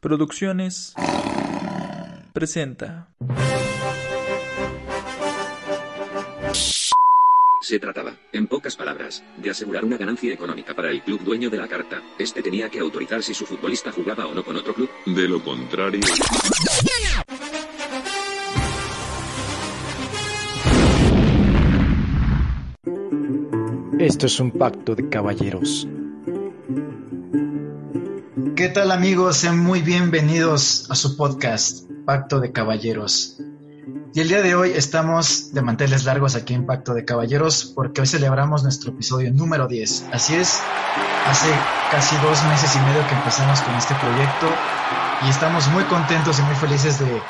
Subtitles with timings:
[0.00, 0.94] Producciones
[2.32, 3.08] presenta.
[7.62, 11.56] Se trataba, en pocas palabras, de asegurar una ganancia económica para el club dueño de
[11.56, 12.02] la carta.
[12.18, 14.88] Este tenía que autorizar si su futbolista jugaba o no con otro club.
[15.06, 16.00] De lo contrario...
[23.98, 25.88] Esto es un pacto de caballeros.
[28.56, 29.36] ¿Qué tal amigos?
[29.36, 33.36] Sean muy bienvenidos a su podcast, Pacto de Caballeros.
[34.14, 38.00] Y el día de hoy estamos de manteles largos aquí en Pacto de Caballeros porque
[38.00, 40.06] hoy celebramos nuestro episodio número 10.
[40.10, 40.58] Así es,
[41.26, 41.48] hace
[41.90, 44.48] casi dos meses y medio que empezamos con este proyecto
[45.26, 47.20] y estamos muy contentos y muy felices de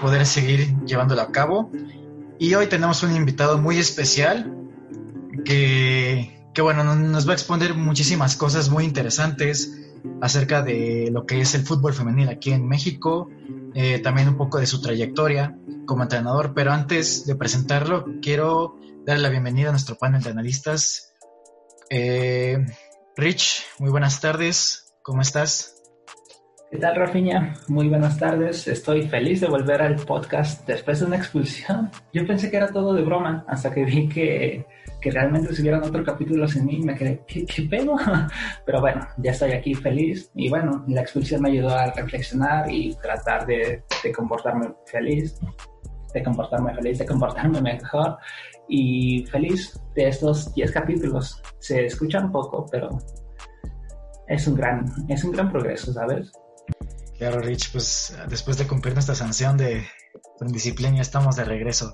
[0.00, 1.68] poder seguir llevándolo a cabo.
[2.38, 4.54] Y hoy tenemos un invitado muy especial
[5.44, 9.82] que, que bueno, nos va a exponer muchísimas cosas muy interesantes
[10.20, 13.28] acerca de lo que es el fútbol femenil aquí en México,
[13.74, 19.22] eh, también un poco de su trayectoria como entrenador, pero antes de presentarlo, quiero darle
[19.22, 21.14] la bienvenida a nuestro panel de analistas.
[21.90, 22.64] Eh,
[23.16, 25.76] Rich, muy buenas tardes, ¿cómo estás?
[26.70, 27.54] ¿Qué tal, Rafiña?
[27.68, 28.66] Muy buenas tardes.
[28.66, 31.90] Estoy feliz de volver al podcast después de una expulsión.
[32.12, 34.66] Yo pensé que era todo de broma hasta que vi que,
[35.06, 36.80] que realmente subieron otro capítulo sin mí.
[36.80, 37.94] Me quedé, ¿qué, qué pedo?
[38.66, 40.32] Pero bueno, ya estoy aquí feliz.
[40.34, 45.38] Y bueno, la expulsión me ayudó a reflexionar y tratar de, de comportarme feliz,
[46.12, 48.18] de comportarme feliz, de comportarme mejor.
[48.68, 51.40] Y feliz de estos 10 capítulos.
[51.60, 52.88] Se escucha un poco, pero
[54.26, 56.32] es un gran, es un gran progreso, ¿sabes?
[57.16, 59.86] Claro, Rich, pues después de cumplir nuestra sanción de
[60.44, 61.92] indisciplina, ya estamos de regreso.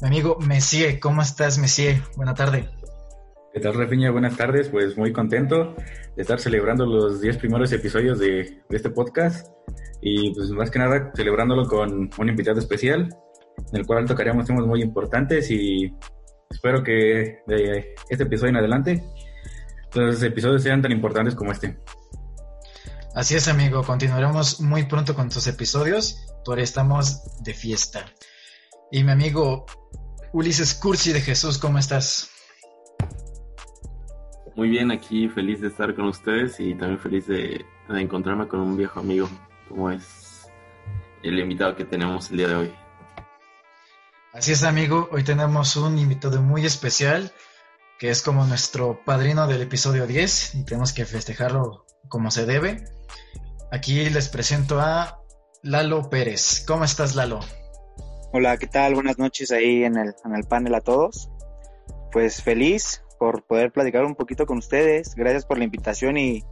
[0.00, 2.00] Mi amigo Messier, ¿cómo estás, Messier?
[2.16, 2.68] Buena tarde.
[3.52, 4.10] ¿Qué tal, Rafiña?
[4.10, 4.68] Buenas tardes.
[4.68, 5.74] Pues muy contento
[6.16, 9.48] de estar celebrando los 10 primeros episodios de, de, este podcast
[10.00, 13.08] y pues más que nada celebrándolo con un invitado especial
[13.72, 15.94] en el cual tocaríamos temas muy importantes y
[16.50, 19.02] espero que de este episodio en adelante
[19.94, 21.76] los episodios sean tan importantes como este.
[23.14, 23.82] Así es, amigo.
[23.82, 26.26] Continuaremos muy pronto con tus episodios.
[26.44, 28.06] Todavía estamos de fiesta.
[28.90, 29.66] Y mi amigo
[30.32, 32.30] Ulises Cursi de Jesús, ¿cómo estás?
[34.56, 38.60] Muy bien, aquí feliz de estar con ustedes y también feliz de, de encontrarme con
[38.60, 39.28] un viejo amigo,
[39.68, 40.46] como es
[41.22, 42.74] el invitado que tenemos el día de hoy.
[44.32, 45.10] Así es, amigo.
[45.12, 47.30] Hoy tenemos un invitado muy especial,
[48.02, 52.82] que es como nuestro padrino del episodio 10, y tenemos que festejarlo como se debe.
[53.70, 55.22] Aquí les presento a
[55.62, 56.64] Lalo Pérez.
[56.66, 57.38] ¿Cómo estás, Lalo?
[58.32, 58.96] Hola, ¿qué tal?
[58.96, 61.30] Buenas noches ahí en el, en el panel a todos.
[62.10, 65.14] Pues feliz por poder platicar un poquito con ustedes.
[65.14, 66.42] Gracias por la invitación y,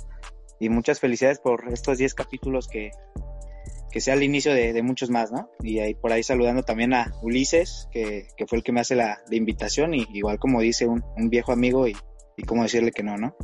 [0.60, 2.92] y muchas felicidades por estos 10 capítulos que,
[3.90, 5.50] que sea el inicio de, de, muchos más, ¿no?
[5.62, 8.94] Y ahí por ahí saludando también a Ulises, que, que fue el que me hace
[8.94, 11.96] la, la invitación, y igual como dice un, un viejo amigo, y,
[12.36, 13.36] y cómo decirle que no, ¿no?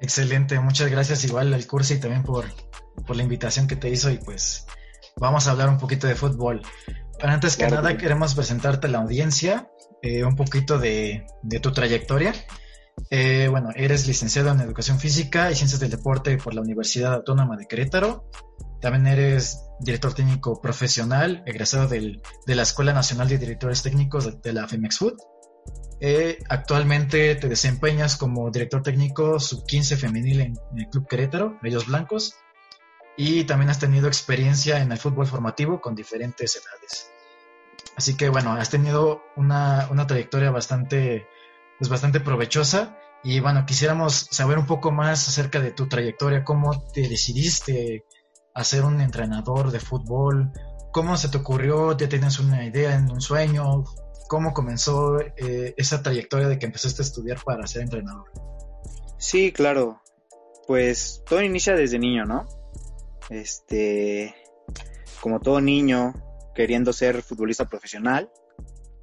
[0.00, 2.44] Excelente, muchas gracias igual al curso y también por,
[3.06, 4.66] por la invitación que te hizo y pues
[5.16, 6.62] vamos a hablar un poquito de fútbol.
[7.18, 9.70] Pero antes que claro, nada queremos presentarte a la audiencia
[10.02, 12.34] eh, un poquito de, de tu trayectoria.
[13.10, 17.56] Eh, bueno, eres licenciado en Educación Física y Ciencias del Deporte por la Universidad Autónoma
[17.56, 18.28] de Querétaro.
[18.84, 24.32] También eres director técnico profesional, egresado del, de la Escuela Nacional de Directores Técnicos de,
[24.32, 25.14] de la FEMEX Food.
[26.02, 31.86] Eh, actualmente te desempeñas como director técnico sub-15 femenil en, en, el Club Querétaro, Bellos
[31.86, 32.34] Blancos,
[33.16, 37.10] y también has tenido experiencia en el fútbol formativo con diferentes edades.
[37.96, 41.26] Así que bueno, has tenido una, una trayectoria bastante,
[41.78, 46.86] pues bastante provechosa y bueno, quisiéramos saber un poco más acerca de tu trayectoria, cómo
[46.92, 48.04] te decidiste
[48.54, 50.52] a ser un entrenador de fútbol,
[50.92, 53.84] cómo se te ocurrió, ya tienes una idea, un sueño,
[54.28, 58.30] cómo comenzó eh, esa trayectoria de que empezaste a estudiar para ser entrenador.
[59.18, 60.00] Sí, claro.
[60.66, 62.46] Pues todo inicia desde niño, ¿no?
[63.28, 64.34] Este,
[65.20, 66.14] como todo niño,
[66.54, 68.30] queriendo ser futbolista profesional.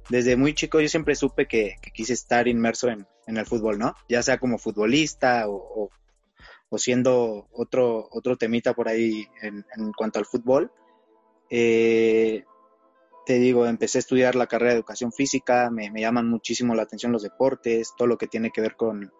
[0.08, 3.94] Desde muy chico yo siempre supe que, quise estar inmerso en, en, el fútbol, ¿no?
[4.08, 5.90] Ya sea como futbolista o,
[6.72, 10.72] o siendo otro, otro temita por ahí en, en cuanto al fútbol,
[11.50, 12.44] eh,
[13.26, 16.84] te digo, empecé a estudiar la carrera de educación física, me, me, llaman muchísimo la
[16.84, 19.12] atención los deportes, todo lo que tiene que ver con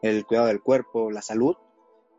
[0.00, 1.56] el cuidado del cuerpo, la salud.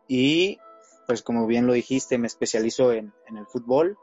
[0.08, 0.60] Y
[1.08, 3.98] pues como bien lo dijiste, me especializo en, en el fútbol.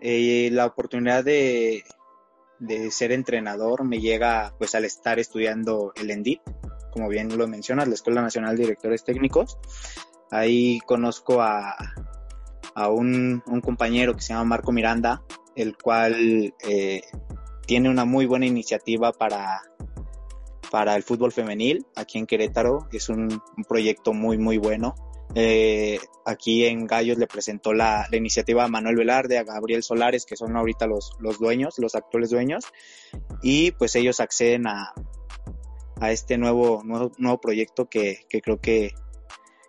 [0.00, 1.84] Eh, la oportunidad de,
[2.60, 6.40] de, ser entrenador me llega pues al estar estudiando el ENDIT,
[6.92, 9.58] como bien lo mencionas, la Escuela Nacional de Directores Técnicos.
[10.30, 11.76] Ahí conozco a,
[12.74, 15.22] a un, un compañero que se llama Marco Miranda,
[15.54, 17.02] el cual eh,
[17.66, 19.62] tiene una muy buena iniciativa para,
[20.70, 22.88] para el fútbol femenil aquí en Querétaro.
[22.92, 24.94] Es un, proyecto muy, muy bueno.
[25.36, 30.26] Eh, aquí en Gallos le presentó la, la, iniciativa a Manuel Velarde, a Gabriel Solares,
[30.26, 32.64] que son ahorita los, los dueños, los actuales dueños,
[33.42, 34.92] y pues ellos acceden a,
[36.00, 38.92] a este nuevo, nuevo, nuevo proyecto que, que creo que,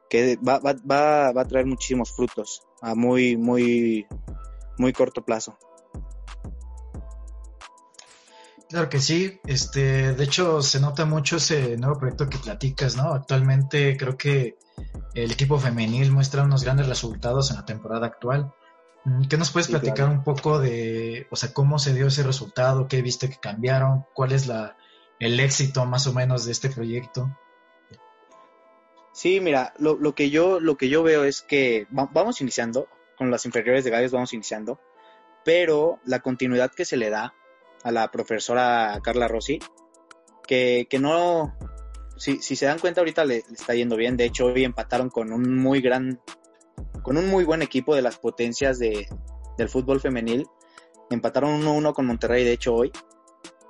[0.10, 4.08] que va, va, va, va a traer muchísimos frutos a muy, muy,
[4.78, 5.58] muy corto plazo.
[8.70, 13.14] Claro que sí, este, de hecho se nota mucho ese nuevo proyecto que platicas, ¿no?
[13.14, 14.58] Actualmente creo que
[15.14, 18.54] el equipo femenil muestra unos grandes resultados en la temporada actual.
[19.30, 20.14] ¿Qué nos puedes sí, platicar claro.
[20.14, 24.32] un poco de, o sea, cómo se dio ese resultado, qué viste que cambiaron, cuál
[24.32, 24.76] es la,
[25.20, 27.38] el éxito más o menos de este proyecto?
[29.16, 32.90] Sí, mira, lo, lo que yo, lo que yo veo es que va, vamos iniciando
[33.18, 34.82] con las inferiores de Gallos, vamos iniciando,
[35.46, 37.34] pero la continuidad que se le da
[37.84, 39.60] a la profesora Carla Rossi,
[40.46, 41.58] que, que no,
[42.18, 45.10] si, si, se dan cuenta ahorita le, le, está yendo bien, de hecho hoy empataron
[45.10, 46.20] con un muy gran,
[47.02, 49.08] con un muy buen equipo de las potencias de,
[49.58, 50.46] del fútbol femenil,
[51.10, 52.92] empataron 1-1 con Monterrey de hecho hoy,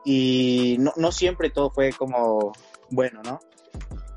[0.04, 2.52] y no, no siempre todo fue como
[2.90, 3.40] bueno, ¿no?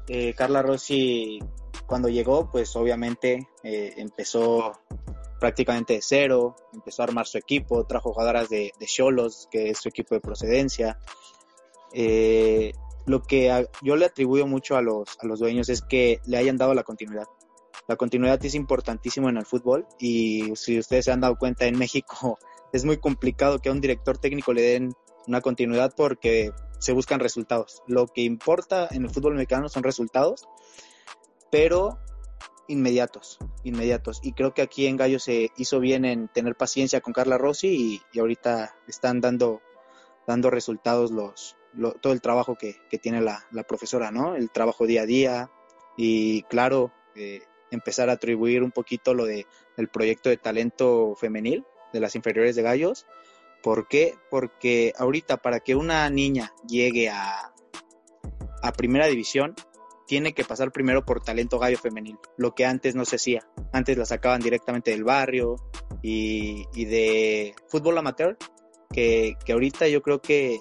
[0.09, 1.39] Eh, Carla Rossi
[1.87, 4.73] cuando llegó, pues obviamente eh, empezó
[5.41, 9.89] prácticamente de cero, empezó a armar su equipo, trajo jugadoras de Cholos, que es su
[9.89, 10.99] equipo de procedencia.
[11.93, 12.73] Eh,
[13.07, 16.57] lo que yo le atribuyo mucho a los, a los dueños es que le hayan
[16.57, 17.27] dado la continuidad.
[17.87, 21.79] La continuidad es importantísimo en el fútbol y si ustedes se han dado cuenta en
[21.79, 22.39] México
[22.73, 24.95] es muy complicado que a un director técnico le den
[25.27, 27.83] una continuidad porque se buscan resultados.
[27.87, 30.49] Lo que importa en el fútbol mexicano son resultados,
[31.51, 31.99] pero
[32.69, 34.21] inmediatos, inmediatos.
[34.23, 37.69] Y creo que aquí en Gallo se hizo bien en tener paciencia con Carla Rossi
[37.69, 39.61] y, y ahorita están dando,
[40.27, 44.37] dando resultados los, lo, todo el trabajo que, que tiene la, la, profesora, ¿no?
[44.37, 45.51] El trabajo día a día
[45.97, 49.47] y claro, eh, empezar a atribuir un poquito lo de
[49.77, 53.07] el proyecto de talento femenil de las inferiores de Gallos.
[53.63, 54.15] ¿Por qué?
[54.31, 57.53] Porque ahorita para que una niña llegue a,
[58.63, 59.55] a primera división,
[60.09, 63.47] tiene que pasar primero por talento gallo femenil, lo que antes no se hacía.
[63.73, 65.57] Antes la sacaban directamente del barrio
[66.03, 68.37] y, de fútbol amateur,
[68.91, 70.61] que, que, ahorita yo creo que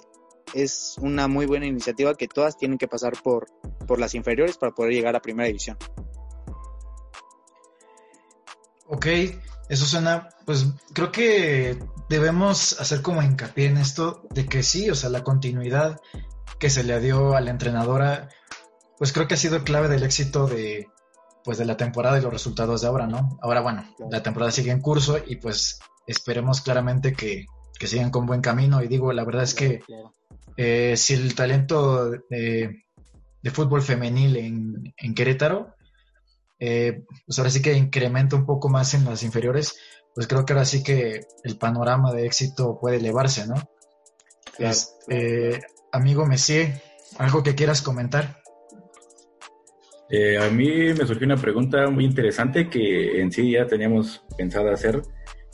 [0.52, 3.46] es una muy buena iniciativa que todas tienen que pasar por,
[3.86, 5.78] por las inferiores para poder llegar a primera división.
[8.86, 9.06] Ok,
[9.68, 14.94] eso suena, pues creo que debemos hacer como hincapié en esto de que sí, o
[14.94, 16.00] sea, la continuidad
[16.58, 18.28] que se le dio a la entrenadora
[18.98, 20.88] pues creo que ha sido clave del éxito de,
[21.44, 23.38] pues de la temporada y los resultados de ahora, ¿no?
[23.40, 27.46] Ahora, bueno, la temporada sigue en curso y pues esperemos claramente que,
[27.78, 28.82] que sigan con buen camino.
[28.82, 29.80] Y digo, la verdad es que
[30.56, 32.84] eh, si el talento de,
[33.40, 35.74] de fútbol femenil en, en Querétaro,
[36.58, 39.76] eh, pues ahora sí que incrementa un poco más en las inferiores,
[40.18, 43.54] pues creo que ahora sí que el panorama de éxito puede elevarse, ¿no?
[44.56, 44.72] Claro.
[44.72, 45.60] Es, eh,
[45.92, 46.82] amigo Messier,
[47.18, 48.42] ¿algo que quieras comentar?
[50.10, 54.72] Eh, a mí me surgió una pregunta muy interesante que en sí ya teníamos pensado
[54.72, 55.02] hacer,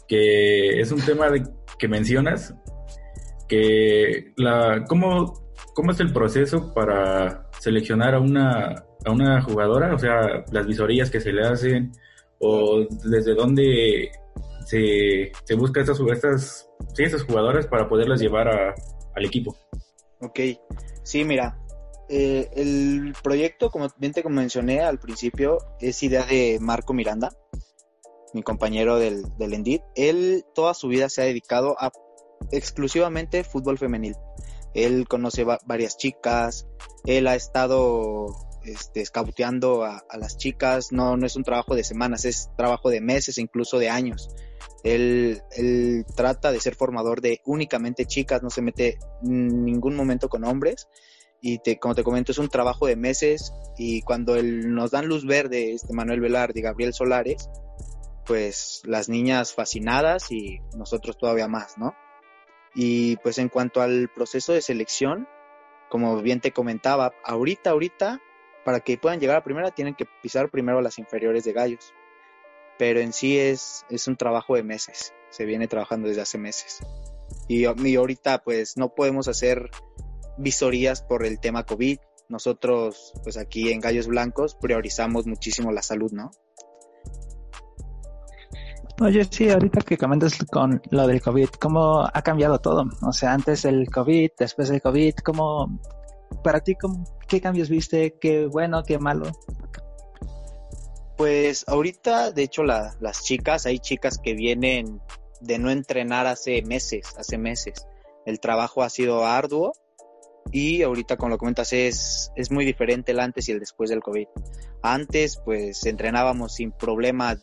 [0.08, 1.42] que es un tema de,
[1.78, 2.54] que mencionas,
[3.46, 5.44] que la, ¿cómo,
[5.74, 9.94] ¿cómo es el proceso para seleccionar a una, a una jugadora?
[9.94, 11.92] O sea, las visorías que se le hacen,
[12.38, 14.10] o desde dónde
[14.64, 18.74] se, busca estas, estas, sí, estas jugadoras para poderlas llevar a,
[19.14, 19.56] al equipo.
[20.20, 20.40] Ok,
[21.02, 21.58] sí, mira,
[22.08, 27.30] eh, el proyecto, como bien te mencioné al principio, es idea de Marco Miranda,
[28.32, 29.82] mi compañero del, del Endit.
[29.94, 31.92] Él toda su vida se ha dedicado a
[32.50, 34.16] exclusivamente fútbol femenil.
[34.74, 36.66] Él conoce va varias chicas,
[37.06, 38.26] él ha estado
[38.64, 42.90] este, escabuteando a, a, las chicas, no, no es un trabajo de semanas, es trabajo
[42.90, 44.28] de meses, incluso de años.
[44.84, 50.28] Él, él trata de ser formador de únicamente chicas, no se mete en ningún momento
[50.28, 50.86] con hombres
[51.46, 55.26] y como te comento, es un trabajo de meses y cuando el, nos dan luz
[55.26, 57.50] verde, este Manuel Velarde y Gabriel Solares,
[58.24, 61.94] pues las niñas fascinadas y nosotros todavía más, ¿no?
[62.74, 65.28] Y pues en cuanto al proceso de selección,
[65.90, 68.22] como bien te comentaba, ahorita, ahorita,
[68.64, 71.92] para que puedan llegar a primera tienen que pisar primero las inferiores de gallos.
[72.78, 76.80] Pero en sí es, es un trabajo de meses, se viene trabajando desde hace meses.
[77.48, 79.70] Y, y ahorita pues no podemos hacer
[80.38, 81.98] visorías por el tema COVID.
[82.28, 86.30] Nosotros pues aquí en Gallos Blancos priorizamos muchísimo la salud, ¿no?
[89.00, 92.84] Oye, sí, ahorita que comentas con lo del COVID, ¿cómo ha cambiado todo?
[93.02, 95.80] O sea, antes el COVID, después del COVID, ¿cómo,
[96.44, 98.16] para ti, cómo, qué cambios viste?
[98.20, 99.32] ¿Qué bueno, qué malo?
[101.16, 105.00] Pues ahorita, de hecho, la, las chicas, hay chicas que vienen
[105.40, 107.86] de no entrenar hace meses, hace meses.
[108.26, 109.72] El trabajo ha sido arduo
[110.50, 114.02] y ahorita, como lo comentas, es, es muy diferente el antes y el después del
[114.02, 114.26] COVID.
[114.82, 117.38] Antes, pues entrenábamos sin problema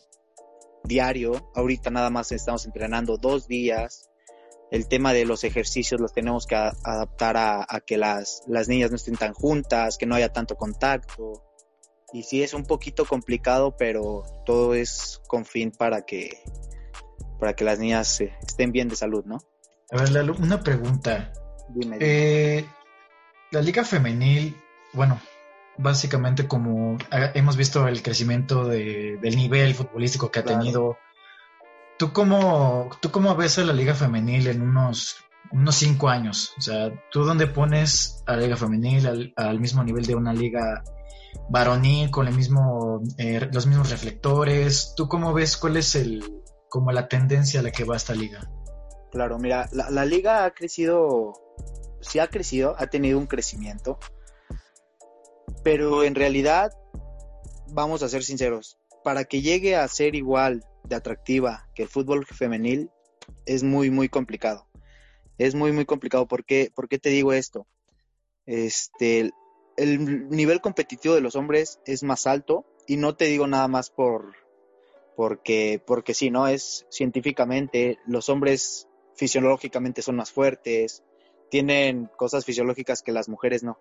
[0.84, 1.50] diario.
[1.54, 4.08] Ahorita nada más estamos entrenando dos días.
[4.70, 8.96] El tema de los ejercicios los tenemos que adaptar a, que las, las niñas no
[8.96, 11.44] estén tan juntas, que no haya tanto contacto.
[12.12, 16.38] Y sí es un poquito complicado, pero todo es con fin para que,
[17.38, 19.38] para que las niñas estén bien de salud, ¿no?
[19.90, 21.32] A ver, Lalo, una pregunta.
[21.70, 21.98] Dime, dime.
[22.00, 22.66] Eh,
[23.50, 24.56] la liga femenil,
[24.92, 25.20] bueno,
[25.78, 30.58] básicamente como hemos visto el crecimiento de, del nivel futbolístico que ha Claro.
[30.58, 30.98] tenido.
[31.98, 35.16] ¿Tú cómo, ¿Tú cómo ves a la liga femenil en unos,
[35.50, 36.52] unos cinco años?
[36.58, 40.32] O sea, ¿tú dónde pones a la liga femenil al, al mismo nivel de una
[40.32, 40.82] liga
[41.48, 44.94] varonil con el mismo, eh, los mismos reflectores?
[44.96, 48.50] ¿Tú cómo ves cuál es el, como la tendencia a la que va esta liga?
[49.10, 51.34] Claro, mira, la, la liga ha crecido,
[52.00, 53.98] sí ha crecido, ha tenido un crecimiento,
[55.62, 56.72] pero en realidad,
[57.68, 62.26] vamos a ser sinceros, para que llegue a ser igual de atractiva que el fútbol
[62.26, 62.90] femenil,
[63.46, 64.66] es muy, muy complicado.
[65.38, 66.26] Es muy, muy complicado.
[66.26, 67.66] ¿Por qué, ¿Por qué te digo esto?
[68.46, 69.30] Este,
[69.76, 73.90] el nivel competitivo de los hombres es más alto y no te digo nada más
[73.90, 74.34] por
[75.16, 81.02] porque porque sí, no es científicamente los hombres fisiológicamente son más fuertes,
[81.50, 83.78] tienen cosas fisiológicas que las mujeres no.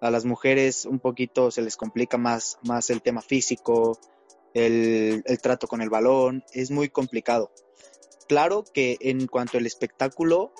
[0.00, 3.98] A las mujeres un poquito se les complica más, más el tema físico,
[4.54, 7.50] el, el trato con el balón, es muy complicado.
[8.28, 10.52] Claro que en cuanto al espectáculo,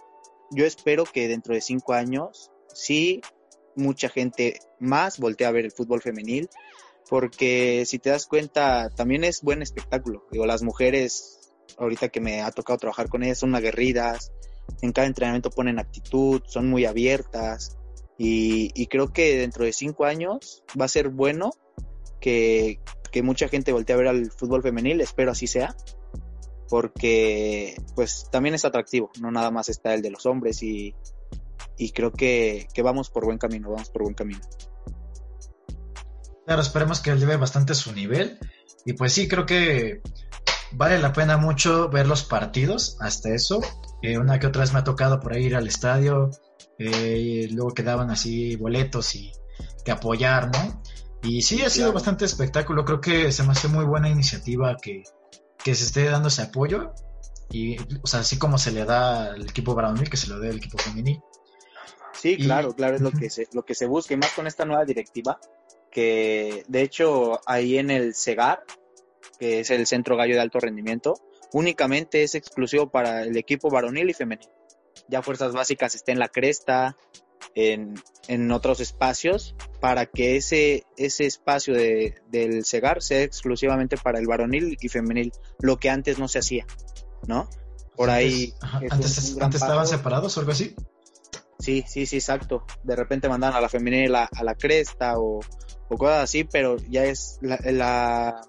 [0.50, 3.22] yo espero que dentro de cinco años sí
[3.76, 6.48] mucha gente más voltea a ver el fútbol femenil,
[7.08, 10.26] porque si te das cuenta, también es buen espectáculo.
[10.32, 14.32] Digo, las mujeres, ahorita que me ha tocado trabajar con ellas, son aguerridas,
[14.82, 17.76] en cada entrenamiento ponen actitud, son muy abiertas,
[18.18, 21.52] y, y creo que dentro de cinco años va a ser bueno
[22.20, 22.80] que,
[23.12, 25.76] que mucha gente voltee a ver al fútbol femenil, espero así sea,
[26.68, 30.94] porque pues también es atractivo, no nada más está el de los hombres y,
[31.78, 34.40] y creo que, que vamos por buen camino, vamos por buen camino.
[36.46, 38.38] Claro, esperemos que eleve bastante su nivel.
[38.84, 40.00] Y pues sí, creo que
[40.72, 43.60] vale la pena mucho ver los partidos, hasta eso.
[44.02, 46.30] Eh, una que otra vez me ha tocado por ahí ir al estadio,
[46.78, 49.32] eh, y luego quedaban así boletos y
[49.84, 50.82] que apoyar, ¿no?
[51.22, 52.84] Y sí, ha sido bastante espectáculo.
[52.84, 55.02] Creo que se me hace muy buena iniciativa que,
[55.64, 56.92] que se esté dando ese apoyo.
[57.50, 60.50] Y, o sea, así como se le da al equipo varonil, que se lo dé
[60.50, 61.20] al equipo femenil.
[62.26, 64.48] Sí, Y- claro, claro, es lo que se, lo que se busca, y más con
[64.48, 65.38] esta nueva directiva,
[65.92, 68.64] que de hecho ahí en el CEGAR,
[69.38, 71.14] que es el Centro Gallo de Alto Rendimiento,
[71.52, 74.48] únicamente es exclusivo para el equipo varonil y femenil.
[75.08, 76.96] Ya Fuerzas Básicas está en la cresta,
[77.54, 77.94] en,
[78.26, 84.26] en otros espacios, para que ese, ese espacio de, del CEGAR sea exclusivamente para el
[84.26, 86.66] varonil y femenil, lo que antes no se hacía,
[87.28, 87.48] ¿no?
[87.94, 88.52] Por ahí...
[88.60, 90.74] Antes, ajá, antes, estaban separados o algo así.
[91.58, 92.64] Sí, sí, sí, exacto.
[92.82, 95.40] De repente mandan a la femenil a, a la cresta o,
[95.88, 98.40] o cosas así, pero ya es la, la-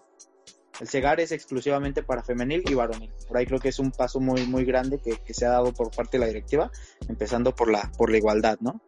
[0.79, 3.11] el cegar es exclusivamente para femenil y varonil.
[3.27, 5.73] Por ahí creo que es un paso muy muy grande que, que se ha dado
[5.73, 6.69] por parte de la directiva,
[7.07, 8.79] empezando por la por la igualdad, ¿no?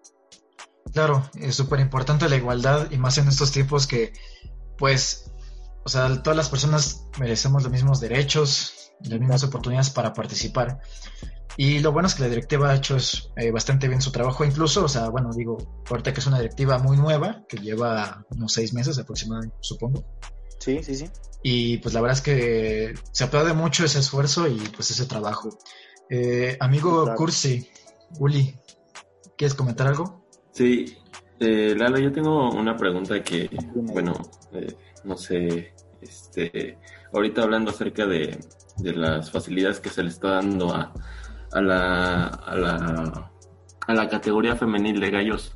[0.93, 4.13] Claro, es súper importante la igualdad y más en estos tiempos que,
[4.77, 5.31] pues,
[5.83, 10.79] o sea, todas las personas merecemos los mismos derechos, las mismas oportunidades para participar.
[11.61, 14.45] Y lo bueno es que la directiva ha hecho es, eh, bastante bien su trabajo,
[14.45, 15.57] incluso, o sea, bueno, digo,
[15.89, 20.05] ahorita que es una directiva muy nueva, que lleva unos seis meses aproximadamente, supongo.
[20.57, 21.09] Sí, sí, sí.
[21.43, 25.49] Y pues la verdad es que se aplaude mucho ese esfuerzo y pues ese trabajo.
[26.09, 27.17] Eh, amigo Claro.
[27.17, 27.69] Cursi,
[28.19, 28.55] Uli,
[29.37, 30.25] ¿quieres comentar algo?
[30.53, 30.95] Sí,
[31.41, 34.13] Eh, Lalo, yo tengo una pregunta que, bueno,
[34.53, 36.77] eh, no sé, este,
[37.13, 38.37] ahorita hablando acerca de,
[38.77, 40.93] de las facilidades que se le está dando a,
[41.51, 43.31] a, la, a, la,
[43.87, 45.55] a la categoría femenil de gallos.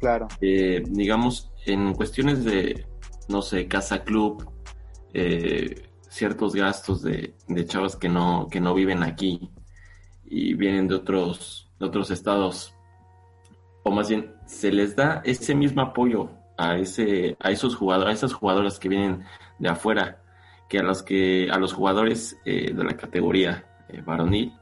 [0.00, 0.28] Claro.
[0.40, 2.86] Eh, digamos, en cuestiones de,
[3.28, 4.50] no sé, casa club,
[5.12, 9.50] eh, ciertos gastos de, de chavas que no, que no viven aquí
[10.24, 12.74] y vienen de otros, de otros estados,
[13.84, 18.26] o más bien, se les da ese mismo apoyo a ese, a esos jugadores, a
[18.26, 19.24] esas jugadoras que vienen
[19.58, 20.22] de afuera,
[20.68, 24.52] que a los que, a los jugadores eh, de la categoría eh, varonil,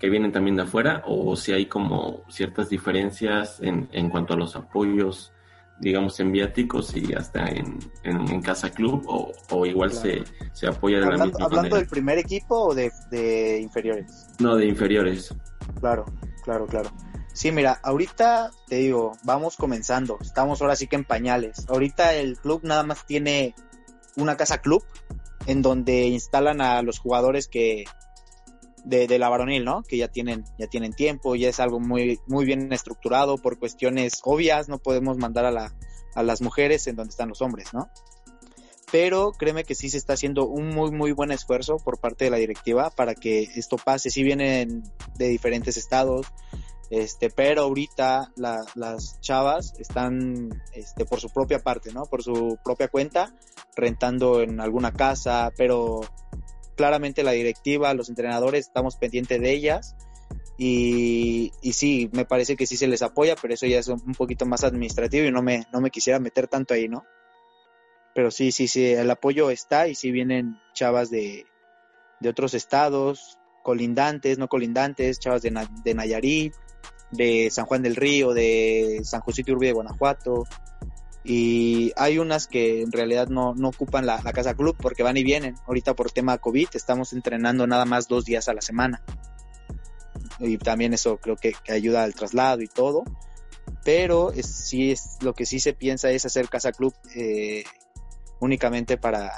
[0.00, 4.36] que vienen también de afuera, o si hay como ciertas diferencias en, en cuanto a
[4.36, 5.32] los apoyos,
[5.78, 10.02] digamos, en viáticos y hasta en, en, en casa club, o, o igual Claro.
[10.02, 11.76] se, se apoya de la Hablando, misma hablando manera.
[11.78, 14.26] del primer equipo o de, de inferiores.
[14.38, 15.34] No, de inferiores.
[15.80, 16.04] Claro,
[16.44, 16.90] claro, claro.
[17.32, 20.18] Sí, mira, ahorita te digo, vamos comenzando.
[20.20, 21.64] Estamos ahora sí que en pañales.
[21.68, 23.54] Ahorita el club nada más tiene
[24.16, 24.82] una casa club
[25.46, 27.84] en donde instalan a los jugadores que
[28.84, 29.82] de, la varonil, ¿no?
[29.82, 34.20] Que ya tienen, ya tienen tiempo, ya es algo muy, muy bien estructurado por cuestiones
[34.24, 34.68] obvias.
[34.68, 35.74] No podemos mandar a, la,
[36.14, 37.88] a las mujeres en donde están los hombres, ¿no?
[38.92, 42.30] Pero créeme que sí se está haciendo un muy, muy buen esfuerzo por parte de
[42.30, 44.10] la directiva para que esto pase.
[44.10, 44.82] Sí vienen
[45.16, 46.26] de diferentes estados,
[46.90, 52.02] este, pero ahorita la- las chavas están este, por su propia parte, ¿no?
[52.06, 53.32] Por su propia cuenta,
[53.76, 56.00] rentando en alguna casa, pero
[56.80, 59.96] claramente la directiva, los entrenadores, estamos pendientes de ellas.
[60.56, 64.14] Y, y sí, me parece que sí se les apoya, pero eso ya es un
[64.14, 67.04] poquito más administrativo y no me, no me quisiera meter tanto ahí, ¿no?
[68.14, 71.44] Pero sí, sí, sí, el apoyo está y sí vienen chavas de,
[72.18, 76.54] de otros estados, colindantes, no colindantes, chavas de, Na- de Nayarit,
[77.10, 80.44] de San Juan del Río, de San José Urbi de Guanajuato.
[81.22, 85.24] Y hay unas que en realidad no, no ocupan la, casa club porque van y
[85.24, 85.54] vienen.
[85.66, 89.02] Ahorita por tema COVID estamos entrenando nada más dos días a la semana.
[90.38, 93.04] Y también eso creo que, ayuda al traslado y todo.
[93.84, 97.64] Pero sí es, lo que sí se piensa es hacer casa club eh,
[98.40, 99.30] únicamente para,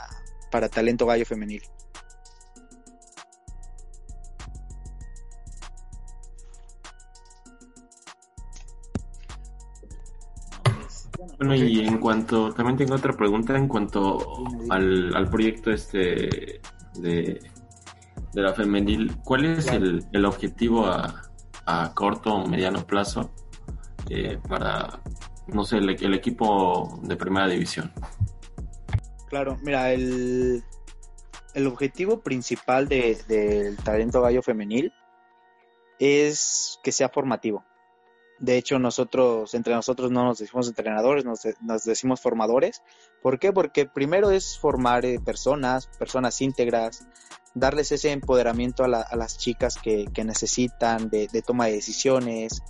[0.50, 1.62] para talento gallo femenil.
[11.44, 16.60] Bueno, y en cuanto, también tengo otra pregunta en cuanto al, al proyecto este
[16.94, 17.40] de,
[18.32, 19.16] de la femenil.
[19.24, 21.22] ¿Cuál es el, el objetivo a,
[21.66, 23.32] a corto o mediano plazo
[24.08, 25.00] eh, para,
[25.48, 27.92] no sé, el, el equipo de primera división?
[29.28, 30.62] Claro, mira, el,
[31.54, 34.92] el objetivo principal de- del talento gallo femenil
[35.98, 37.64] es que sea formativo.
[38.42, 42.82] De hecho, nosotros, entre nosotros no nos decimos entrenadores, nos, nos decimos formadores.
[43.22, 43.52] ¿Por qué?
[43.52, 47.06] Porque primero es formar eh, personas, personas íntegras,
[47.54, 51.74] darles ese empoderamiento a, la- a las chicas que, que necesitan de, de toma de
[51.74, 52.62] decisiones,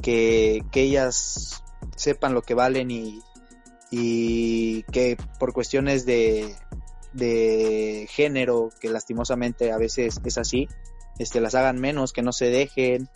[0.00, 1.62] que, que ellas
[1.94, 3.20] sepan lo que valen y,
[3.90, 6.56] y que por cuestiones de,
[7.12, 10.68] de género, que lastimosamente a veces es así,
[11.18, 13.10] este, las hagan menos, que no se dejen.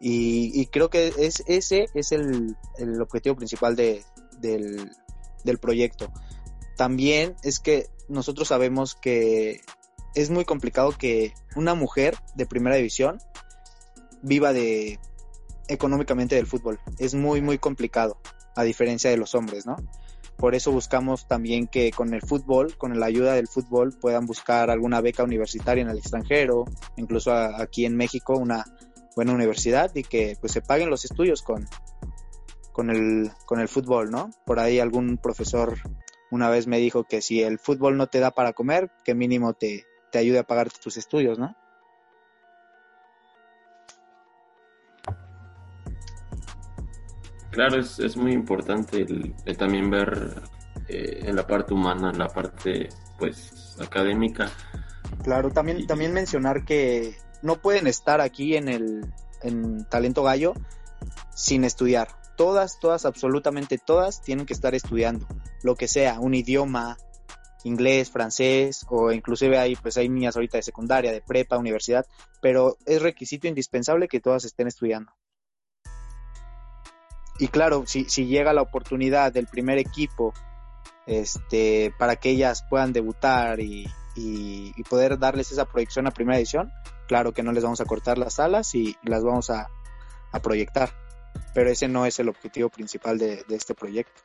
[0.00, 4.02] Y, y creo que es, ese es el, el objetivo principal de,
[4.38, 4.90] del,
[5.44, 6.10] del proyecto.
[6.76, 9.60] También es que nosotros sabemos que
[10.14, 13.18] es muy complicado que una mujer de primera división
[14.22, 14.98] viva de
[15.68, 16.80] económicamente del fútbol.
[16.98, 18.18] Es muy, muy complicado,
[18.56, 19.76] a diferencia de los hombres, ¿no?
[20.36, 24.70] Por eso buscamos también que con el fútbol, con la ayuda del fútbol, puedan buscar
[24.70, 26.64] alguna beca universitaria en el extranjero,
[26.96, 28.64] incluso aquí en México una
[29.16, 31.66] buena universidad y que pues se paguen los estudios con,
[32.72, 34.30] con, el, con el fútbol, ¿no?
[34.46, 35.78] Por ahí algún profesor
[36.30, 39.54] una vez me dijo que si el fútbol no te da para comer, que mínimo
[39.54, 41.56] te, te ayude a pagar tus estudios, ¿no?
[47.50, 50.40] Claro, es, es muy importante el, el también ver
[50.88, 54.48] eh, en la parte humana, en la parte pues académica.
[55.24, 60.54] Claro, también, también mencionar que no pueden estar aquí en el en Talento Gallo
[61.34, 62.08] sin estudiar.
[62.36, 65.26] Todas, todas, absolutamente todas tienen que estar estudiando,
[65.62, 66.96] lo que sea, un idioma,
[67.64, 72.06] inglés, francés, o inclusive hay, pues hay niñas ahorita de secundaria, de prepa, universidad,
[72.40, 75.12] pero es requisito indispensable que todas estén estudiando.
[77.38, 80.32] Y claro, si, si llega la oportunidad del primer equipo,
[81.06, 86.38] este, para que ellas puedan debutar y, y, y poder darles esa proyección a primera
[86.38, 86.70] edición,
[87.10, 89.66] claro que no les vamos a cortar las alas y las vamos a,
[90.30, 90.90] a proyectar.
[91.54, 94.22] pero ese no es el objetivo principal de, de este proyecto.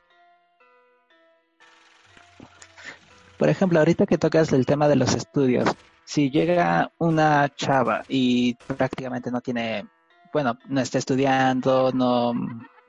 [3.37, 5.69] Por ejemplo, ahorita que tocas el tema de los estudios,
[6.05, 9.87] si llega una chava y prácticamente no tiene,
[10.31, 12.33] bueno, no está estudiando, no,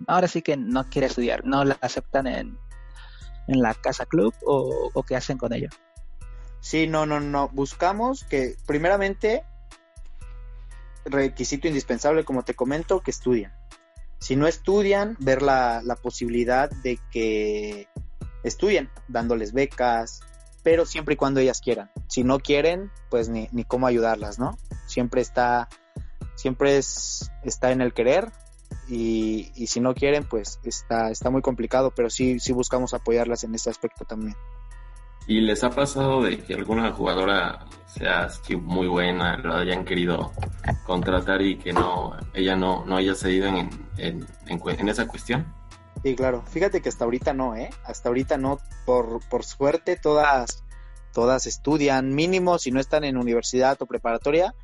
[0.06, 2.58] ahora sí que no quiere estudiar, no la aceptan en,
[3.48, 5.70] en la casa club o, o qué hacen con ella.
[6.60, 7.48] Sí, no, no, no.
[7.48, 9.44] Buscamos que, primeramente,
[11.06, 13.52] requisito indispensable, como te comento, que estudien.
[14.18, 17.88] Si no estudian, ver la, la posibilidad de que
[18.42, 20.20] estudien, dándoles becas,
[20.62, 21.90] pero siempre y cuando ellas quieran.
[22.08, 24.58] Si no quieren, pues ni, ni cómo ayudarlas, ¿no?
[24.86, 25.68] Siempre está,
[26.34, 28.32] siempre es, está en el querer
[28.88, 33.44] y, y si no quieren, pues está, está muy complicado, pero sí, sí buscamos apoyarlas
[33.44, 34.36] en ese aspecto también.
[35.26, 40.32] ¿Y les ha pasado de que alguna jugadora sea así muy buena, lo hayan querido
[40.84, 45.46] contratar y que no ella no, no haya cedido en, en, en, en esa cuestión?
[46.02, 46.42] Sí, claro.
[46.46, 47.70] Fíjate que hasta ahorita no, ¿eh?
[47.84, 48.60] Hasta ahorita no.
[48.84, 50.62] Por, por suerte todas,
[51.12, 54.54] todas estudian mínimo, si no están en universidad o preparatoria,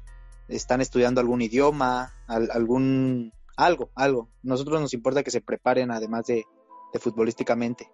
[0.47, 4.29] están estudiando algún idioma, al- algún algo, algo.
[4.43, 6.45] Nosotros nos importa que se preparen además de,
[6.93, 7.91] de futbolísticamente.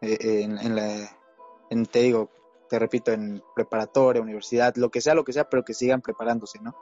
[0.00, 1.10] Eh, en la,
[1.70, 2.30] en, te digo,
[2.68, 6.58] te repito, en preparatoria, universidad, lo que sea, lo que sea, pero que sigan preparándose,
[6.60, 6.74] ¿no?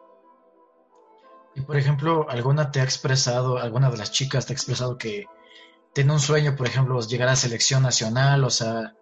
[1.55, 5.25] Y por ejemplo, ¿alguna te ha expresado, alguna de las chicas te ha expresado que
[5.95, 8.95] tiene un sueño, por ejemplo, llegar a selección nacional, o sea,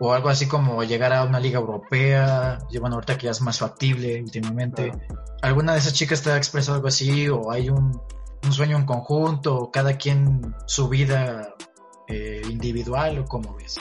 [0.00, 3.58] o algo así como llegar a una liga europea, bueno, ahorita que ya es más
[3.60, 4.92] factible últimamente.
[5.42, 8.00] ¿Alguna de esas chicas te ha expresado algo así, o hay un,
[8.42, 11.54] un sueño en conjunto, o cada quien su vida
[12.08, 13.78] eh, individual, o cómo ves?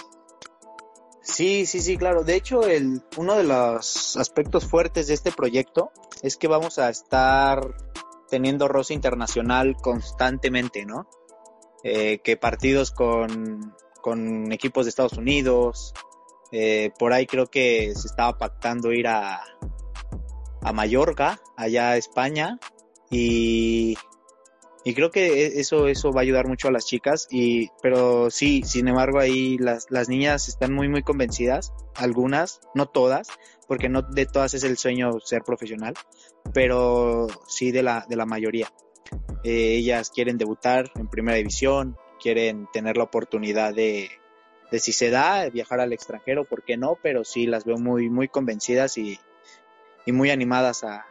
[1.29, 2.23] Sí, sí, sí, claro.
[2.23, 5.91] De hecho, el, uno de los aspectos fuertes de este proyecto
[6.23, 7.75] es que vamos a estar
[8.29, 11.07] teniendo roce internacional constantemente, ¿no?
[11.83, 15.93] Eh, que partidos con, con equipos de Estados Unidos,
[16.51, 19.43] eh, por ahí creo que se estaba pactando ir a,
[20.61, 22.59] a Mallorca, allá a España,
[23.11, 23.95] y,
[24.83, 28.29] y creo que e- eso, eso va a ayudar mucho a las chicas, y, pero
[28.29, 33.27] sí, sin embargo ahí las, las niñas están muy muy convencidas, algunas, no todas,
[33.67, 35.93] porque no de todas es el sueño ser profesional,
[36.53, 38.71] pero sí de la, de la mayoría.
[39.43, 44.09] Eh, ellas quieren debutar en primera división, quieren tener la oportunidad de,
[44.71, 46.97] de si se da, viajar al extranjero, ¿por qué no?
[47.01, 49.19] Pero sí las veo muy, muy convencidas y,
[50.05, 51.05] y muy animadas a,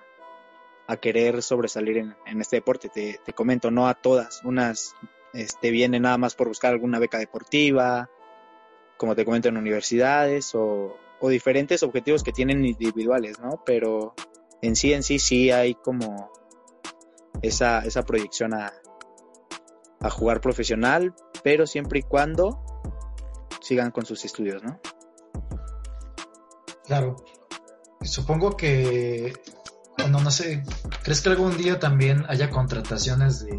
[0.88, 2.88] a querer sobresalir en, en este deporte.
[2.88, 4.94] Te, te comento, no a todas, unas
[5.34, 8.10] este, vienen nada más por buscar alguna beca deportiva,
[8.96, 13.62] como te comento en universidades o, o diferentes objetivos que tienen individuales, ¿no?
[13.64, 14.14] Pero
[14.62, 16.32] en sí, en sí, sí hay como
[17.42, 18.72] esa, esa proyección a,
[20.00, 22.64] a jugar profesional, pero siempre y cuando
[23.60, 24.80] sigan con sus estudios, ¿no?
[26.86, 27.16] Claro.
[28.00, 29.34] Supongo que,
[30.08, 30.62] bueno, no sé,
[31.02, 33.54] ¿crees que algún día también haya contrataciones de,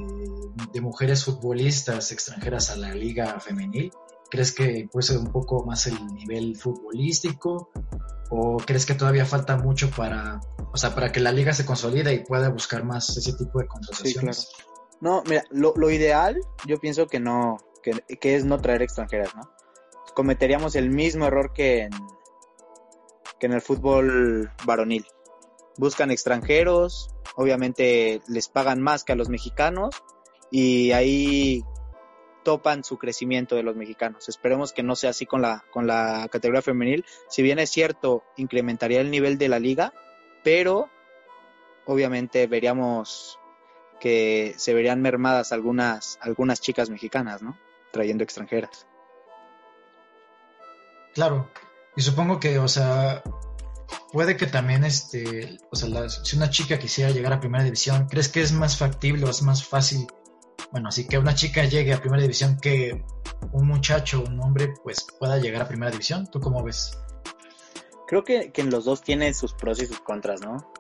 [0.74, 3.92] de mujeres futbolistas extranjeras a la liga femenil?
[4.32, 7.70] ¿Crees que impulse un poco más el nivel futbolístico?
[8.32, 10.40] ¿O crees que todavía falta mucho para,
[10.74, 13.68] o sea, para que la liga se consolide y pueda buscar más ese tipo de
[13.68, 14.50] contrataciones?
[15.02, 19.36] No, mira, lo, lo ideal, yo pienso que no, que, que es no traer extranjeras,
[19.36, 19.52] ¿no?
[20.16, 21.92] Cometeríamos el mismo error que en,
[23.40, 25.06] que en el fútbol varonil.
[25.80, 29.96] Buscan extranjeros, obviamente les pagan más que a los mexicanos
[30.52, 31.64] y ahí
[32.44, 34.28] topan su crecimiento de los mexicanos.
[34.28, 37.06] Esperemos que no sea así con la, con la categoría femenil.
[37.30, 39.94] Si bien es cierto, incrementaría el nivel de la liga,
[40.44, 40.90] pero
[41.86, 43.40] obviamente veríamos
[44.02, 47.58] que se verían mermadas algunas, algunas chicas mexicanas, ¿no?
[47.94, 48.86] Trayendo extranjeras.
[51.14, 51.50] Claro.
[51.96, 53.24] Y supongo que, o sea,
[54.12, 58.30] puede que también, este, o sea, si una chica quisiera llegar a primera división, ¿crees
[58.30, 60.08] que es más factible o es más fácil?
[60.72, 63.04] Bueno, así que una chica llegue a primera división que
[63.52, 66.28] un muchacho, un hombre, pues pueda llegar a primera división.
[66.32, 66.98] ¿Tú cómo ves?
[68.08, 70.72] Creo que, que en los dos tiene sus pros y sus contras, ¿no?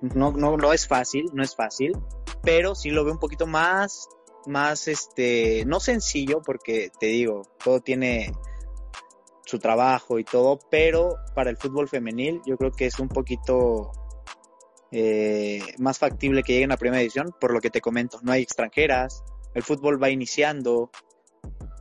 [0.00, 1.92] No, no, no es fácil, no es fácil,
[2.42, 4.08] pero sí lo veo un poquito más,
[4.46, 8.34] más, este, no sencillo, porque te digo, todo tiene
[9.44, 13.92] su trabajo y todo, pero para el fútbol femenil yo creo que es un poquito
[14.90, 18.42] eh, más factible que lleguen a primera división, por lo que te comento, no hay
[18.42, 19.22] extranjeras,
[19.54, 20.90] el fútbol va iniciando,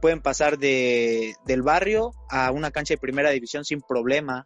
[0.02, 4.43] pueden pasar de, del barrio a una cancha de primera división sin problema,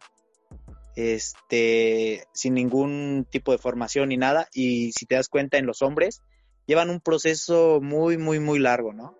[0.94, 5.82] este, sin ningún tipo de formación ni nada, y si te das cuenta en los
[5.82, 6.22] hombres,
[6.66, 9.16] llevan un proceso muy, muy, muy largo, ¿no?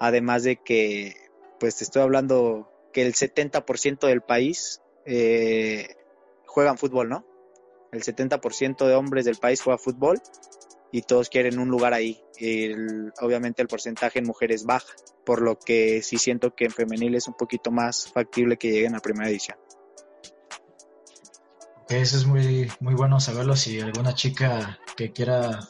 [0.00, 1.14] Además de que,
[1.60, 5.96] pues te estoy hablando que el 70% del país eh,
[6.46, 7.26] juegan fútbol, ¿no?
[7.92, 10.20] El 70% de hombres del país juega fútbol
[10.90, 12.22] y todos quieren un lugar ahí.
[12.38, 14.94] El- obviamente el porcentaje en mujeres baja,
[15.26, 18.94] por lo que sí siento que en femenil es un poquito más factible que lleguen
[18.94, 19.58] a primera edición.
[21.88, 23.56] Eso es muy, muy bueno saberlo.
[23.56, 25.66] Si alguna chica que quiera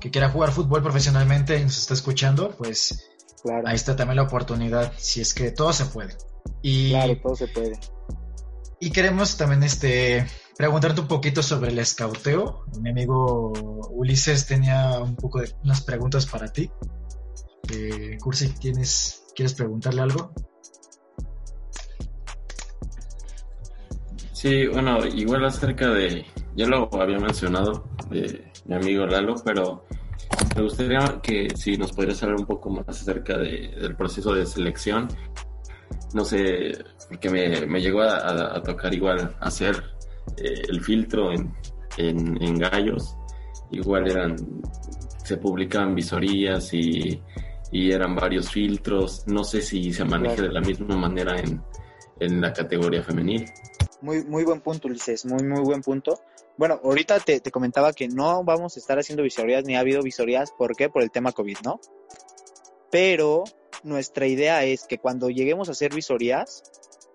[0.00, 3.08] que quiera jugar fútbol profesionalmente y nos está escuchando, pues
[3.44, 6.16] Claro, ahí está también la oportunidad, si es que todo se puede.
[6.62, 7.78] Y, claro, todo se puede.
[8.80, 10.26] y queremos también este
[10.56, 12.64] preguntarte un poquito sobre el escauteo.
[12.80, 13.52] Mi amigo
[13.90, 16.70] Ulises tenía un poco de unas preguntas para ti.
[17.70, 20.32] Eh, Cursi, ¿tienes, ¿quieres preguntarle algo?
[24.32, 26.24] Sí, bueno, igual acerca de,
[26.56, 29.84] ya lo había mencionado de mi amigo Lalo, pero
[30.56, 34.46] me gustaría que si nos podrías hablar un poco más acerca de- del proceso de
[34.46, 35.08] selección.
[36.12, 36.72] No sé,
[37.08, 39.82] porque me, me llegó a, a- a tocar igual hacer
[40.36, 41.52] eh, el filtro en,
[41.96, 43.16] en, en gallos.
[43.70, 44.36] Igual eran,
[45.24, 47.20] se publicaban visorías y,
[47.72, 49.24] y eran varios filtros.
[49.26, 51.60] No sé si se maneja de la misma manera en,
[52.20, 53.46] en la categoría femenil.
[54.02, 56.20] Muy, muy buen punto, Ulises, muy, muy buen punto.
[56.56, 60.52] Bueno, ahorita te, comentaba que no vamos a estar haciendo visorías ni ha habido visorías,
[60.52, 60.88] ¿por qué?
[60.88, 61.80] Por el tema COVID, ¿no?
[62.90, 63.44] Pero
[63.82, 66.62] nuestra idea es que cuando lleguemos a hacer visorías,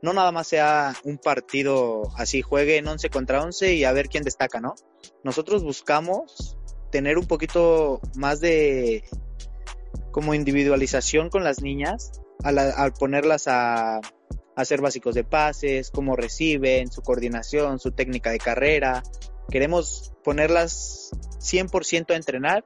[0.02, 4.23] no nada más sea un partido así, jueguen 11 contra 11 y a ver quién
[4.23, 4.75] destaca, ¿no?
[5.23, 6.58] Nosotros buscamos
[6.91, 9.04] tener un poquito más de
[10.12, 12.12] como individualización con las niñas
[12.43, 14.02] al, al ponerlas a,
[14.60, 19.04] hacer básicos de pases, cómo reciben, su coordinación, su técnica de carrera.
[19.52, 22.66] Queremos ponerlas 100% a entrenar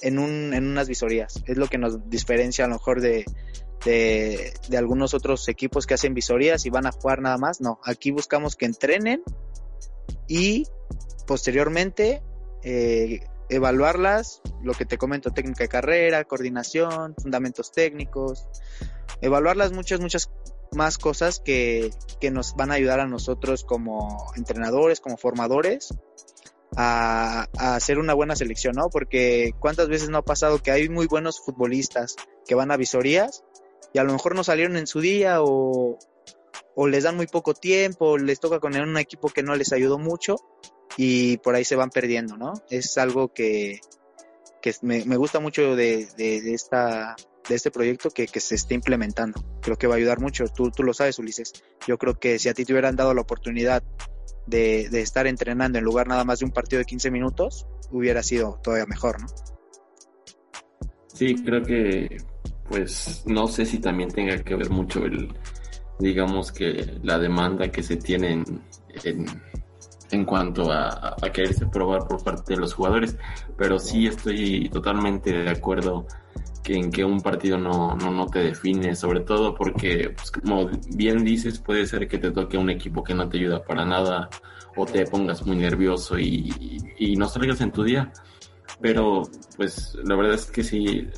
[0.00, 1.42] en, un, en unas visorías.
[1.46, 3.24] Es lo que nos diferencia a lo mejor de,
[3.84, 7.60] de, algunos otros equipos que hacen visorías y van a jugar nada más.
[7.60, 9.22] No, aquí buscamos que entrenen
[10.26, 10.64] y
[11.26, 12.22] posteriormente
[12.62, 18.46] eh, evaluarlas, lo que te comento, técnica de carrera, coordinación, fundamentos técnicos,
[19.20, 20.30] evaluarlas muchas, muchas
[20.72, 25.94] más cosas que, que nos van a ayudar a nosotros como entrenadores, como formadores,
[26.76, 28.88] a, hacer una buena selección, ¿no?
[28.90, 33.44] Porque cuántas veces no ha pasado que hay muy buenos futbolistas que van a visorías
[33.92, 35.98] y a lo mejor no salieron en su día o,
[36.74, 39.98] o les dan muy poco tiempo, les toca con un equipo que no les ayudó
[39.98, 40.36] mucho
[40.96, 42.52] y por ahí se van perdiendo, ¿no?
[42.70, 43.80] Es algo que,
[44.60, 47.16] que me, me gusta mucho de, de esta
[47.48, 49.42] de este proyecto que, que, se esté implementando.
[49.62, 50.44] Creo que va a ayudar mucho.
[50.48, 51.52] Tú, tú lo sabes, Ulises.
[51.86, 53.82] Yo creo que si a ti te hubieran dado la oportunidad
[54.46, 58.22] de, de, estar entrenando en lugar nada más de un partido de 15 minutos, hubiera
[58.22, 59.28] sido todavía mejor, ¿no?
[61.06, 62.18] Sí, creo que,
[62.68, 65.34] pues, no sé si también tenga que ver mucho el,
[65.98, 68.44] digamos que la demanda que se tiene
[69.04, 69.26] en,
[70.10, 73.16] en, cuanto a, a quererse probar por parte de los jugadores,
[73.56, 76.06] pero sí estoy totalmente de acuerdo
[76.76, 81.24] en que un partido no, no, no te define, sobre todo porque, pues, como bien
[81.24, 84.28] dices, puede ser que te toque un equipo que no te ayuda para nada
[84.76, 86.52] o te pongas muy nervioso y,
[86.98, 88.12] y, no salgas en tu día.
[88.80, 89.22] Pero,
[89.56, 91.08] pues, la verdad es que sí,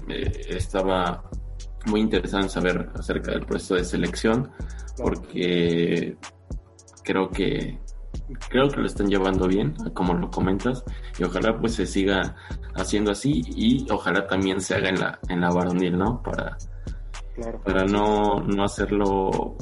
[0.48, 1.24] estaba
[1.86, 4.50] muy interesante saber acerca del proceso de selección
[4.96, 6.16] porque
[7.02, 7.78] creo que
[8.48, 10.84] creo que lo están llevando bien, como lo comentas,
[11.18, 12.36] y ojalá pues se siga
[12.74, 16.22] haciendo así y ojalá también se haga en la, en la varonil, ¿no?
[16.22, 16.56] Para,
[17.34, 17.60] claro.
[17.62, 19.56] para no, no hacerlo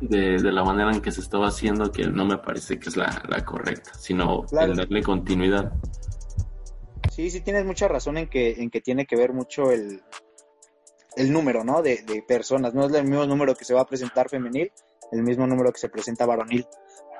[0.00, 2.96] de, de, la manera en que se estaba haciendo, que no me parece que es
[2.96, 4.72] la, la correcta, sino claro.
[4.72, 5.72] el darle continuidad.
[7.10, 10.00] Sí, sí tienes mucha razón en que, en que tiene que ver mucho el,
[11.16, 11.82] el número, ¿no?
[11.82, 12.74] De, de personas.
[12.74, 14.72] No es el mismo número que se va a presentar femenil,
[15.12, 16.66] el mismo número que se presenta varonil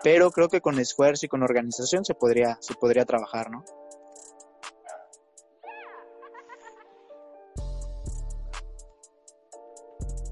[0.03, 3.65] pero creo que con esfuerzo y con organización se podría, se podría trabajar, ¿no?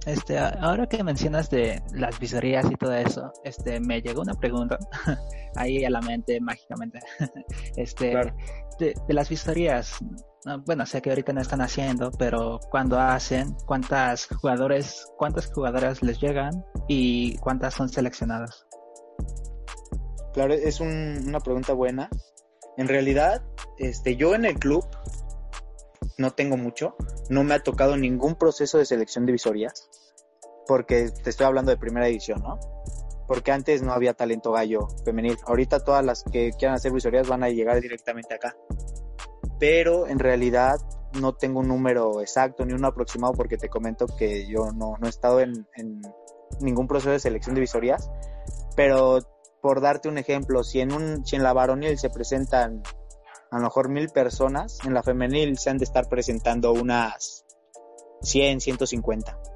[0.07, 4.79] Este, ahora que mencionas de las visorías y todo eso, este, me llegó una pregunta
[5.57, 7.01] ahí a la mente mágicamente.
[7.77, 8.35] este, claro.
[8.79, 9.99] de, de, las visorías,
[10.67, 16.19] bueno, sé que ahorita no están haciendo, pero cuando hacen, ¿cuántas jugadores, cuántas jugadoras les
[16.19, 18.67] llegan y cuántas son seleccionadas?
[20.33, 22.09] Claro, es un, una pregunta buena.
[22.77, 23.43] En realidad,
[23.79, 24.85] este, yo en el club
[26.19, 26.95] no tengo mucho,
[27.29, 29.89] no me ha tocado ningún proceso de selección de visorías,
[30.67, 32.59] porque te estoy hablando de primera edición, ¿no?
[33.27, 35.37] Porque antes no había talento gallo femenil.
[35.47, 38.55] Ahorita todas las que quieran hacer visorías van a llegar directamente acá.
[39.61, 40.79] pero en realidad
[41.21, 45.07] no tengo un número exacto ni un aproximado porque te comento que yo no, no
[45.07, 46.01] he estado en, en
[46.61, 48.11] ningún proceso de selección de visorías,
[48.75, 49.21] pero
[49.61, 52.83] por darte un ejemplo, si en, un, si en la varonil se presentan
[53.51, 57.45] a lo mejor mil personas, en la femenil se han de estar presentando unas
[58.23, 59.39] 100, 150.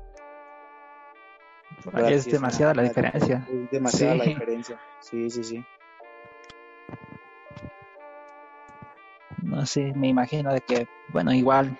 [2.08, 3.46] Es demasiada la diferencia.
[3.50, 4.80] Es demasiada la diferencia.
[5.00, 5.64] Sí, sí, sí.
[9.42, 11.78] No sé, me imagino de que, bueno, igual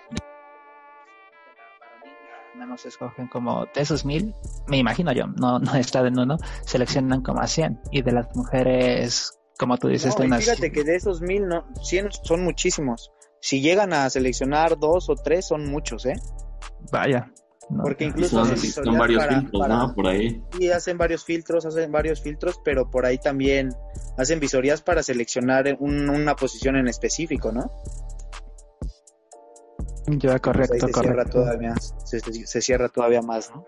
[2.55, 4.33] menos escogen como de esos mil,
[4.67, 8.35] me imagino yo, no, no estado en uno, seleccionan como a 100 y de las
[8.35, 13.11] mujeres, como tú dices, No, unas fíjate que de esos mil, no, 100 son muchísimos.
[13.41, 16.15] Si llegan a seleccionar dos o tres, son muchos, ¿eh?
[16.91, 17.31] Vaya.
[17.69, 19.93] no, Porque incluso son, varios para- filtros, para- ¿no?
[19.95, 20.41] Por ahí.
[20.59, 23.69] Y hacen varios filtros, hacen varios filtros, pero por ahí también
[24.17, 27.71] hacen visorías para seleccionar un- una posición en específico, ¿no?
[30.07, 33.65] Yo Pues correcto, ahí se cierra todavía, se, se- se cierra todavía más, ¿no?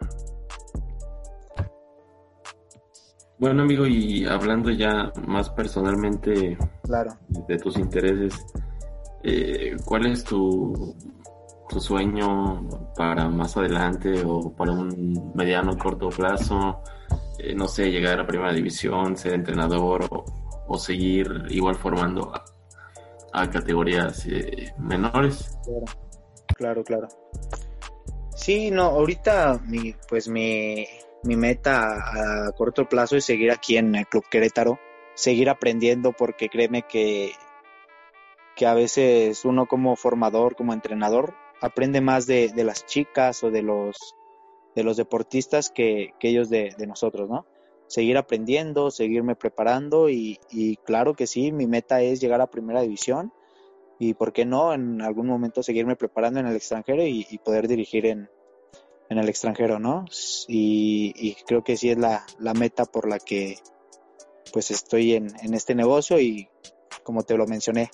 [3.39, 7.11] Bueno, amigo, y hablando ya más personalmente Claro.
[7.29, 8.33] de tus intereses,
[9.23, 10.95] eh, ¿cuál es tu,
[11.69, 16.81] tu sueño para más adelante o para un mediano corto plazo?
[17.37, 20.25] Eh, no sé, llegar a primera división, ser entrenador o,
[20.67, 22.43] o seguir igual formando a,
[23.33, 25.55] a categorías eh, menores.
[25.63, 25.85] Claro,
[26.57, 27.07] claro, claro.
[28.35, 30.85] Sí, no, ahorita mi, pues mi,
[31.23, 34.79] mi meta a corto plazo es seguir aquí en el Club Querétaro,
[35.15, 37.31] seguir aprendiendo porque créeme que,
[38.55, 43.49] que a veces uno como formador, como entrenador, aprende más de, de las chicas o
[43.49, 44.15] de los,
[44.75, 47.45] de los deportistas que, que ellos de, de nosotros, ¿no?
[47.87, 52.81] Seguir aprendiendo, seguirme preparando y, y claro que sí, mi meta es llegar a primera
[52.81, 53.31] división
[53.99, 58.05] y por qué no en algún momento seguirme preparando en el extranjero y, poder dirigir
[58.05, 58.29] en,
[59.09, 60.05] en el extranjero, ¿no?
[60.47, 63.57] Y, y creo que sí es la, la meta por la que
[64.53, 66.49] pues estoy en, en este negocio y
[67.03, 67.89] como te lo mencioné,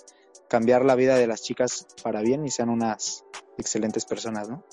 [0.48, 3.24] cambiar la vida de las chicas para bien y sean unas
[3.58, 4.63] excelentes personas, ¿no?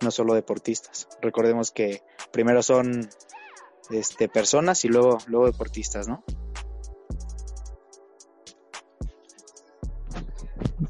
[0.00, 1.08] No solo deportistas.
[1.20, 3.08] Recordemos que primero son
[3.90, 6.24] este, personas y luego, luego deportistas, ¿no?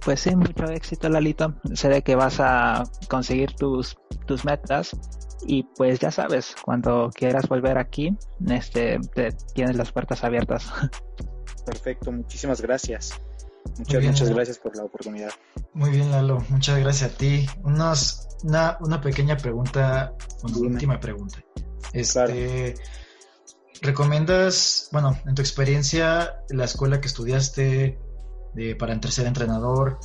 [0.05, 1.55] Pues sí, mucho éxito, Lalito.
[1.75, 4.97] Sé de que vas a conseguir tus, tus metas
[5.47, 8.17] y pues ya sabes, cuando quieras volver aquí,
[8.49, 10.73] este, te tienes las puertas abiertas.
[11.67, 13.21] Perfecto, muchísimas gracias.
[13.79, 15.31] Muchas, bien, muchas gracias por la oportunidad.
[15.73, 16.45] Muy bien, Lalo.
[16.49, 17.47] Muchas gracias a ti.
[17.63, 20.67] Unos, una, una pequeña pregunta, una Dime.
[20.67, 21.39] última pregunta.
[21.93, 22.75] Este,
[23.81, 27.99] ¿recomiendas, bueno, en tu experiencia, la escuela que estudiaste
[28.55, 29.99] de, para ser entrenador,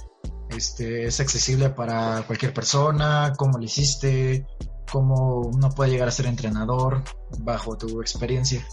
[0.49, 3.33] este, es accesible para cualquier persona?
[3.37, 4.45] ¿Cómo lo hiciste?
[4.91, 7.03] ¿Cómo uno puede llegar a ser entrenador
[7.39, 8.65] bajo tu experiencia?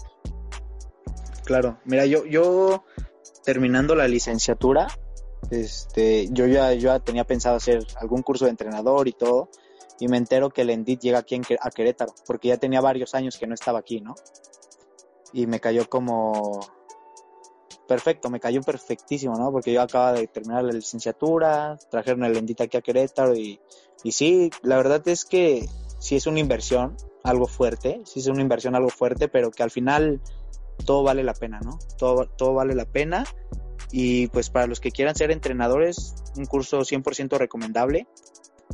[1.43, 2.85] Claro, mira, yo, yo
[3.43, 4.87] terminando la licenciatura,
[5.51, 9.49] este, yo ya, yo ya tenía pensado hacer algún curso de entrenador y todo,
[9.99, 13.13] y me entero que el Endit llega aquí en a Querétaro, porque ya tenía varios
[13.13, 14.15] años que no estaba aquí, ¿no?
[15.33, 16.61] Y me cayó como
[17.87, 19.51] perfecto, me cayó perfectísimo, ¿no?
[19.51, 23.59] Porque yo acababa de terminar la licenciatura, trajeron el Endit aquí a Querétaro y,
[24.03, 25.67] y sí, la verdad es que
[25.99, 29.71] sí es una inversión, algo fuerte, sí es una inversión algo fuerte, pero que al
[29.71, 30.21] final
[30.85, 31.79] todo vale la pena, ¿no?
[31.97, 33.23] Todo, todo vale la pena.
[33.91, 38.07] Y pues para los que quieran ser entrenadores, un curso 100% recomendable,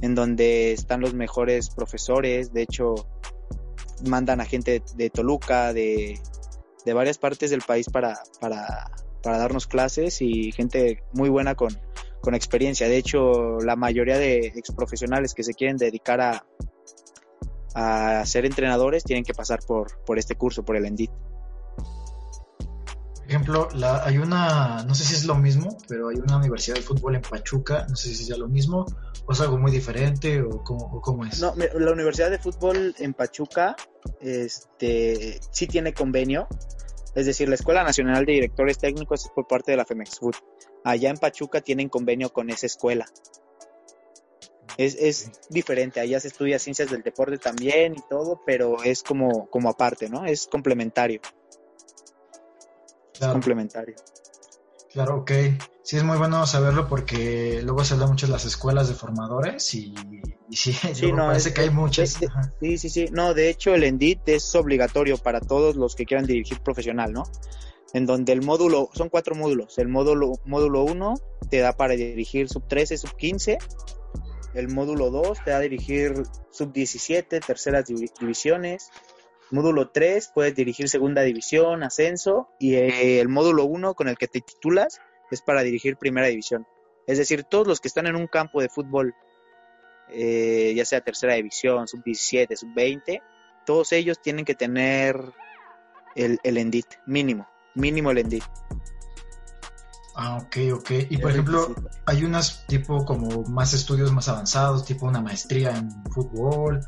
[0.02, 2.54] en donde están los mejores profesores.
[2.54, 2.96] De hecho,
[4.06, 6.20] mandan a gente de Toluca, de,
[6.86, 11.78] de varias partes del país para, para, para darnos clases y gente muy buena con,
[12.22, 12.88] con experiencia.
[12.88, 16.46] De hecho, la mayoría de exprofesionales que se quieren dedicar a,
[17.74, 21.12] a ser entrenadores tienen que pasar por, por este curso, por el ENDIT.
[23.16, 26.76] Por ejemplo, la, hay una, no sé si es lo mismo, pero hay una universidad
[26.76, 28.86] de fútbol en Pachuca, no sé si es lo mismo,
[29.26, 31.40] o es algo muy diferente, o cómo, o cómo es.
[31.40, 33.78] No, la Universidad de Fútbol en Pachuca
[34.20, 36.48] este, sí tiene convenio.
[37.14, 40.36] Es decir, la Escuela Nacional de Directores Técnicos es por parte de la Femex Food.
[40.84, 43.06] Allá en Pachuca tienen convenio con esa escuela.
[44.78, 49.50] Es, es diferente, allá se estudia ciencias del deporte también y todo, pero es como,
[49.50, 50.26] como aparte, ¿no?
[50.26, 51.20] Es complementario.
[53.14, 53.96] Es complementario.
[54.94, 55.32] Claro, ok.
[55.84, 59.94] Sí, es muy bueno saberlo porque luego se mucho de las escuelas de formadores y,
[60.50, 60.74] y sí,
[61.14, 62.20] no, parece es- que hay muchas.
[62.20, 62.28] de-.
[62.60, 63.06] Sí, sí, sí.
[63.12, 67.24] No, de hecho el ENDIT es obligatorio para todos los que quieran dirigir profesional, ¿no?
[67.94, 71.16] en donde el módulo, son cuatro módulos, el módulo, módulo 1
[71.50, 73.58] te da para dirigir sub 13, sub 15,
[74.54, 77.86] el módulo 2 te da a dirigir sub 17, terceras
[78.20, 78.90] divisiones,
[79.52, 84.28] módulo 3 puedes dirigir segunda división, ascenso, y eh, el módulo 1 con el que
[84.28, 85.00] te titulas
[85.30, 86.66] es para dirigir primera división.
[87.08, 89.14] Es decir, todos los que están en un campo de fútbol,
[90.10, 93.22] eh, ya sea tercera división, sub 17, sub 20,
[93.66, 95.16] todos ellos tienen que tener
[96.16, 98.44] el, el ENDIT mínimo, mínimo el ENDIT.
[100.16, 100.92] Ah, ok, ok.
[101.10, 101.74] Y por ejemplo,
[102.06, 106.86] hay unas tipo como más estudios más avanzados, tipo una maestría en fútbol,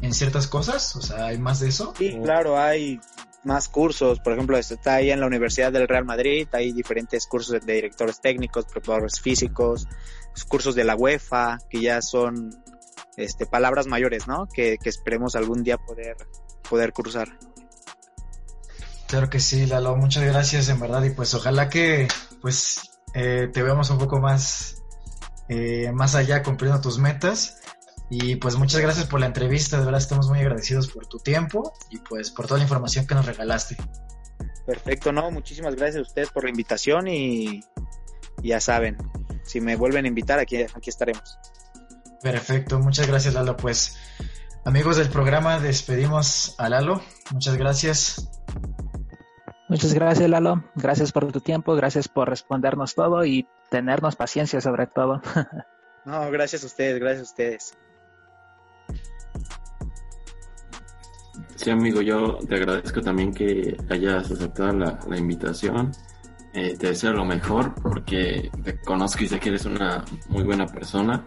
[0.00, 1.92] en ciertas cosas, o sea, ¿hay más de eso?
[1.98, 3.00] Sí, claro, hay
[3.44, 7.60] más cursos, por ejemplo, está ahí en la Universidad del Real Madrid, hay diferentes cursos
[7.64, 9.86] de directores técnicos, preparadores físicos,
[10.48, 12.50] cursos de la UEFA, que ya son
[13.16, 14.46] este, palabras mayores, ¿no?
[14.46, 16.16] Que, que esperemos algún día poder,
[16.68, 17.38] poder cursar.
[19.06, 22.08] Claro que sí, Lalo, muchas gracias en verdad y pues ojalá que
[22.44, 24.82] pues eh, te veamos un poco más,
[25.48, 27.62] eh, más allá cumpliendo tus metas
[28.10, 31.72] y pues muchas gracias por la entrevista, de verdad estamos muy agradecidos por tu tiempo
[31.88, 33.78] y pues por toda la información que nos regalaste.
[34.66, 37.64] Perfecto, no, muchísimas gracias a ustedes por la invitación y
[38.42, 38.98] ya saben,
[39.44, 41.38] si me vuelven a invitar aquí, aquí estaremos.
[42.20, 43.96] Perfecto, muchas gracias Lalo, pues
[44.66, 48.28] amigos del programa despedimos a Lalo, muchas gracias.
[49.68, 50.62] Muchas gracias, Lalo.
[50.74, 55.22] Gracias por tu tiempo, gracias por respondernos todo y tenernos paciencia sobre todo.
[56.04, 57.78] no, gracias a ustedes, gracias a ustedes.
[61.56, 65.92] Sí, amigo, yo te agradezco también que hayas aceptado la, invitación.
[66.52, 70.66] Eh, te deseo lo mejor porque te conozco y sé que eres una muy buena
[70.66, 71.24] persona.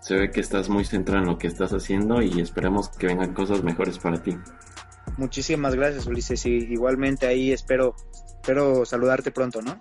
[0.00, 3.34] Se ve que estás muy centrado en lo que estás haciendo y esperemos que vengan
[3.34, 4.36] cosas mejores para ti.
[5.16, 6.44] Muchísimas gracias, Ulises.
[6.46, 7.94] Y igualmente ahí espero,
[8.40, 9.78] espero saludarte pronto, ¿no?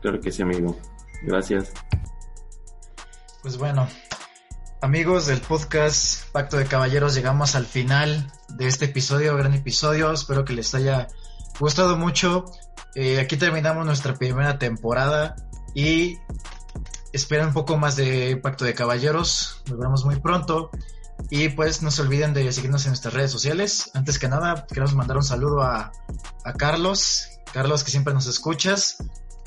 [0.00, 0.76] Claro que sí, amigo.
[1.22, 1.72] Gracias.
[3.42, 3.88] Pues bueno,
[4.80, 10.12] amigos del podcast Pacto de Caballeros, llegamos al final de este episodio, gran episodio.
[10.12, 11.08] Espero que les haya
[11.58, 12.44] gustado mucho.
[12.94, 15.36] Eh, aquí terminamos nuestra primera temporada
[15.74, 16.18] y
[17.12, 19.62] esperen un poco más de Pacto de Caballeros.
[19.68, 20.70] Nos vemos muy pronto.
[21.28, 23.90] Y pues no se olviden de seguirnos en nuestras redes sociales.
[23.94, 25.92] Antes que nada, queremos mandar un saludo a,
[26.56, 27.28] Carlos.
[27.52, 28.98] Carlos, que siempre nos escuchas.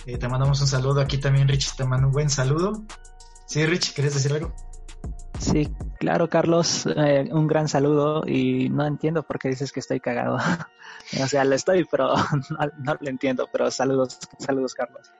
[0.06, 1.76] Eh, te mandamos un saludo aquí también, Rich.
[1.76, 2.84] Te mando un buen saludo.
[3.46, 4.54] Sí, Rich, ¿quieres decir algo?
[5.40, 5.70] Sí,
[6.00, 6.86] claro, Carlos.
[6.86, 8.24] Eh, un gran saludo.
[8.28, 10.38] Y no entiendo por qué dices que estoy cagado.
[11.22, 12.14] o sea, lo estoy, pero
[12.78, 13.50] no, lo entiendo.
[13.52, 15.12] Pero saludos, saludos, Carlos.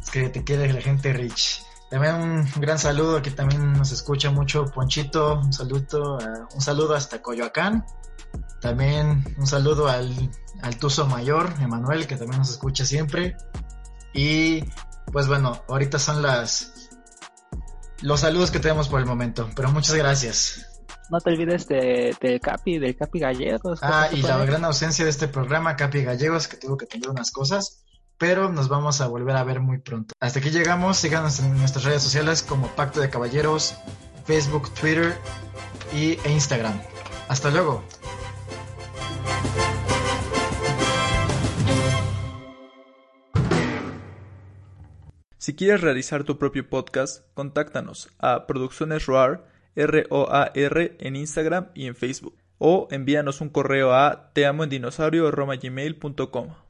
[0.00, 1.64] Es que te quiere la gente, Rich.
[1.94, 6.18] También un gran saludo, aquí también nos escucha mucho Ponchito, un saludo,
[6.52, 7.86] un saludo hasta Coyoacán.
[8.60, 10.12] También un saludo al,
[10.60, 13.36] al Tuzo Mayor, Emanuel, que también nos escucha siempre.
[14.12, 14.64] Y
[15.12, 16.90] pues bueno, ahorita son las
[18.02, 20.82] los saludos que tenemos por el momento, pero muchas gracias.
[21.10, 23.78] No te olvides de, de Capi, del Capi Gallegos.
[23.82, 27.30] Ah, y la gran ausencia de este programa, Capi Gallegos, que tuvo que tener unas
[27.30, 27.83] cosas
[28.18, 30.14] pero nos vamos a volver a ver muy pronto.
[30.20, 33.74] Hasta aquí llegamos, síganos en nuestras redes sociales como Pacto de Caballeros,
[34.24, 35.16] Facebook, Twitter
[35.92, 36.80] y, e Instagram.
[37.28, 37.82] Hasta luego.
[45.44, 49.46] Si quieres realizar tu propio podcast, contáctanos a Producciones ROAR,
[49.76, 52.38] R-O-A-R, en Instagram y en Facebook.
[52.56, 56.54] O envíanos un correo a teamoendinosaurio.com.